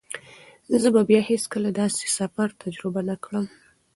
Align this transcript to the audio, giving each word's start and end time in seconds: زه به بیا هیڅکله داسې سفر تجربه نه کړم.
زه 0.81 0.87
به 0.93 1.01
بیا 1.09 1.21
هیڅکله 1.31 1.69
داسې 1.81 2.05
سفر 2.17 2.47
تجربه 2.63 3.01
نه 3.09 3.15
کړم. 3.23 3.45